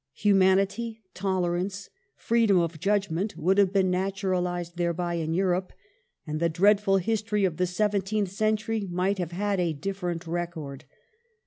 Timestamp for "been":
3.71-3.91